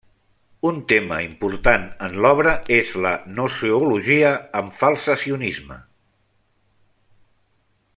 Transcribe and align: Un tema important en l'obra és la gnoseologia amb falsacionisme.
Un 0.69 0.77
tema 0.91 1.19
important 1.25 1.85
en 2.07 2.15
l'obra 2.25 2.55
és 2.79 2.95
la 3.07 3.13
gnoseologia 3.27 4.33
amb 4.63 4.75
falsacionisme. 4.81 5.81